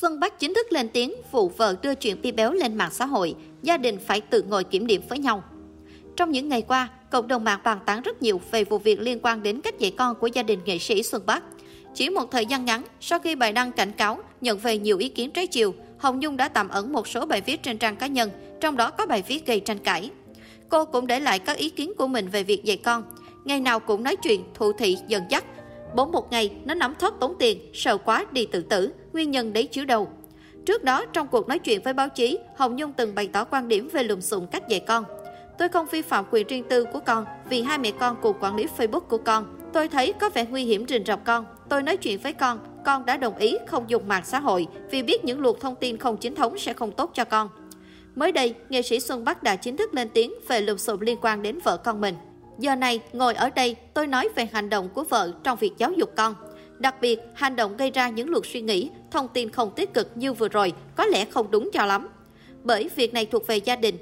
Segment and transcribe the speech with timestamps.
[0.00, 3.06] Xuân Bắc chính thức lên tiếng vụ vợ đưa chuyện Pi Béo lên mạng xã
[3.06, 5.42] hội, gia đình phải tự ngồi kiểm điểm với nhau.
[6.16, 9.18] Trong những ngày qua, cộng đồng mạng bàn tán rất nhiều về vụ việc liên
[9.22, 11.42] quan đến cách dạy con của gia đình nghệ sĩ Xuân Bắc.
[11.94, 15.08] Chỉ một thời gian ngắn, sau khi bài đăng cảnh cáo nhận về nhiều ý
[15.08, 18.06] kiến trái chiều, Hồng Nhung đã tạm ẩn một số bài viết trên trang cá
[18.06, 18.30] nhân,
[18.60, 20.10] trong đó có bài viết gây tranh cãi.
[20.68, 23.02] Cô cũng để lại các ý kiến của mình về việc dạy con.
[23.44, 25.44] Ngày nào cũng nói chuyện, thụ thị, dần dắt.
[25.94, 29.52] Bỗng một ngày, nó nắm thoát tốn tiền, sợ quá đi tự tử, nguyên nhân
[29.52, 30.08] đấy chiếu đầu.
[30.66, 33.68] Trước đó, trong cuộc nói chuyện với báo chí, Hồng Nhung từng bày tỏ quan
[33.68, 35.04] điểm về lùm xùm cách dạy con.
[35.58, 38.56] Tôi không vi phạm quyền riêng tư của con vì hai mẹ con cùng quản
[38.56, 39.58] lý Facebook của con.
[39.72, 41.44] Tôi thấy có vẻ nguy hiểm rình rập con.
[41.68, 45.02] Tôi nói chuyện với con, con đã đồng ý không dùng mạng xã hội vì
[45.02, 47.48] biết những luồng thông tin không chính thống sẽ không tốt cho con.
[48.14, 51.18] Mới đây, nghệ sĩ Xuân Bắc đã chính thức lên tiếng về lùm xùm liên
[51.22, 52.14] quan đến vợ con mình.
[52.58, 55.92] Giờ này, ngồi ở đây, tôi nói về hành động của vợ trong việc giáo
[55.92, 56.34] dục con.
[56.78, 60.10] Đặc biệt, hành động gây ra những luồng suy nghĩ, thông tin không tích cực
[60.14, 62.08] như vừa rồi có lẽ không đúng cho lắm.
[62.62, 63.96] Bởi việc này thuộc về gia đình.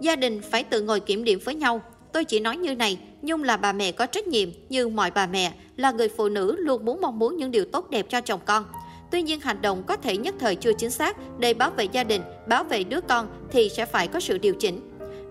[0.00, 1.80] Gia đình phải tự ngồi kiểm điểm với nhau.
[2.12, 5.26] Tôi chỉ nói như này, Nhung là bà mẹ có trách nhiệm như mọi bà
[5.26, 8.40] mẹ, là người phụ nữ luôn muốn mong muốn những điều tốt đẹp cho chồng
[8.44, 8.64] con.
[9.10, 12.04] Tuy nhiên hành động có thể nhất thời chưa chính xác để bảo vệ gia
[12.04, 14.80] đình, bảo vệ đứa con thì sẽ phải có sự điều chỉnh.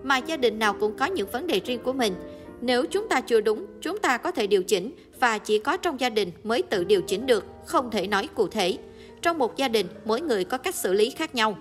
[0.02, 2.14] Mà gia đình nào cũng có những vấn đề riêng của mình.
[2.60, 6.00] Nếu chúng ta chưa đúng, chúng ta có thể điều chỉnh và chỉ có trong
[6.00, 8.78] gia đình mới tự điều chỉnh được, không thể nói cụ thể.
[9.22, 11.58] Trong một gia đình, mỗi người có cách xử lý khác nhau.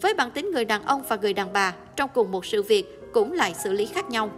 [0.00, 3.00] Với bản tính người đàn ông và người đàn bà, trong cùng một sự việc
[3.12, 4.30] cũng lại xử lý khác nhau.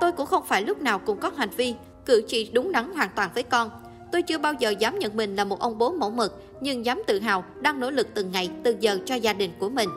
[0.00, 1.74] Tôi cũng không phải lúc nào cũng có hành vi,
[2.06, 3.70] cử chỉ đúng đắn hoàn toàn với con.
[4.12, 7.02] Tôi chưa bao giờ dám nhận mình là một ông bố mẫu mực, nhưng dám
[7.06, 9.88] tự hào đang nỗ lực từng ngày, từng giờ cho gia đình của mình.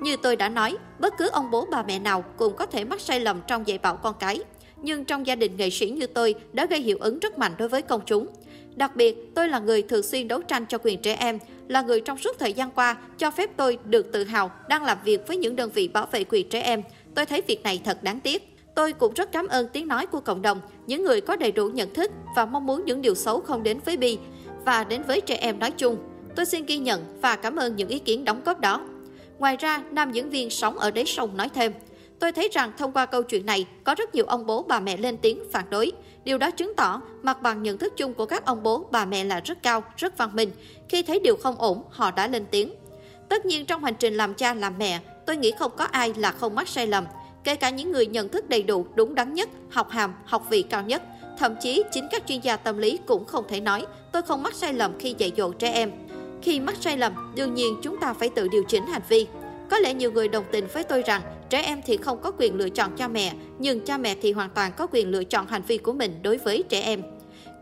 [0.00, 3.00] Như tôi đã nói, bất cứ ông bố bà mẹ nào cũng có thể mắc
[3.00, 4.40] sai lầm trong dạy bảo con cái.
[4.82, 7.68] Nhưng trong gia đình nghệ sĩ như tôi đã gây hiệu ứng rất mạnh đối
[7.68, 8.26] với công chúng.
[8.76, 12.00] Đặc biệt, tôi là người thường xuyên đấu tranh cho quyền trẻ em, là người
[12.00, 15.36] trong suốt thời gian qua cho phép tôi được tự hào đang làm việc với
[15.36, 16.82] những đơn vị bảo vệ quyền trẻ em.
[17.14, 18.56] Tôi thấy việc này thật đáng tiếc.
[18.74, 21.68] Tôi cũng rất cảm ơn tiếng nói của cộng đồng, những người có đầy đủ
[21.68, 24.18] nhận thức và mong muốn những điều xấu không đến với Bi
[24.64, 25.96] và đến với trẻ em nói chung.
[26.36, 28.80] Tôi xin ghi nhận và cảm ơn những ý kiến đóng góp đó.
[29.38, 31.72] Ngoài ra, nam diễn viên sống ở đáy sông nói thêm,
[32.20, 34.96] Tôi thấy rằng thông qua câu chuyện này, có rất nhiều ông bố bà mẹ
[34.96, 35.92] lên tiếng phản đối.
[36.24, 39.24] Điều đó chứng tỏ mặt bằng nhận thức chung của các ông bố bà mẹ
[39.24, 40.50] là rất cao, rất văn minh.
[40.88, 42.74] Khi thấy điều không ổn, họ đã lên tiếng.
[43.28, 46.32] Tất nhiên trong hành trình làm cha làm mẹ, tôi nghĩ không có ai là
[46.32, 47.04] không mắc sai lầm.
[47.44, 50.62] Kể cả những người nhận thức đầy đủ, đúng đắn nhất, học hàm, học vị
[50.62, 51.02] cao nhất.
[51.38, 54.54] Thậm chí chính các chuyên gia tâm lý cũng không thể nói tôi không mắc
[54.54, 55.90] sai lầm khi dạy dỗ trẻ em.
[56.42, 59.26] Khi mắc sai lầm, đương nhiên chúng ta phải tự điều chỉnh hành vi.
[59.70, 62.54] Có lẽ nhiều người đồng tình với tôi rằng trẻ em thì không có quyền
[62.54, 65.62] lựa chọn cha mẹ, nhưng cha mẹ thì hoàn toàn có quyền lựa chọn hành
[65.62, 67.02] vi của mình đối với trẻ em.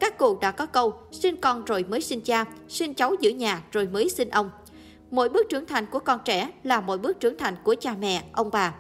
[0.01, 3.63] Các cụ đã có câu, sinh con rồi mới sinh cha, sinh cháu giữ nhà
[3.73, 4.51] rồi mới sinh ông.
[5.11, 8.23] Mỗi bước trưởng thành của con trẻ là mỗi bước trưởng thành của cha mẹ,
[8.33, 8.75] ông bà.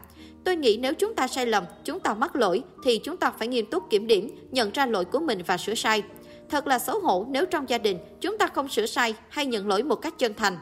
[0.44, 3.48] Tôi nghĩ nếu chúng ta sai lầm, chúng ta mắc lỗi thì chúng ta phải
[3.48, 6.02] nghiêm túc kiểm điểm, nhận ra lỗi của mình và sửa sai.
[6.48, 9.68] Thật là xấu hổ nếu trong gia đình chúng ta không sửa sai hay nhận
[9.68, 10.58] lỗi một cách chân thành.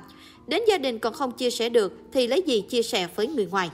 [0.47, 3.47] Đến gia đình còn không chia sẻ được thì lấy gì chia sẻ với người
[3.47, 3.71] ngoài.